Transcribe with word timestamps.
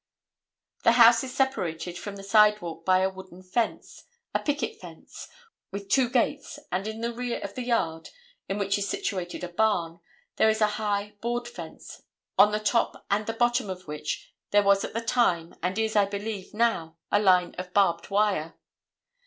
The 0.81 0.93
house 0.93 1.23
is 1.23 1.31
separated 1.31 1.95
from 1.95 2.15
the 2.15 2.23
sidewalk 2.23 2.83
by 2.83 3.01
a 3.01 3.09
wooden 3.11 3.43
fence, 3.43 4.05
a 4.33 4.39
picket 4.39 4.81
fence, 4.81 5.27
with 5.69 5.89
two 5.89 6.09
gates 6.09 6.57
and 6.71 6.87
in 6.87 7.01
the 7.01 7.13
rear 7.13 7.39
of 7.43 7.53
the 7.53 7.61
yard, 7.61 8.09
in 8.49 8.57
which 8.57 8.79
is 8.79 8.89
situated 8.89 9.43
a 9.43 9.47
barn, 9.47 9.99
there 10.37 10.49
is 10.49 10.59
a 10.59 10.65
high 10.81 11.13
board 11.21 11.47
fence, 11.47 12.01
on 12.35 12.51
the 12.51 12.59
top 12.59 13.05
and 13.11 13.27
the 13.27 13.33
bottom 13.33 13.69
of 13.69 13.87
which 13.87 14.33
there 14.49 14.63
was 14.63 14.83
at 14.83 14.93
the 14.93 15.01
time, 15.01 15.53
and 15.61 15.77
is, 15.77 15.95
I 15.95 16.05
believe, 16.05 16.51
now, 16.51 16.97
a 17.11 17.19
line 17.19 17.53
of 17.59 17.71
barbed 17.71 18.09
wire. 18.09 18.55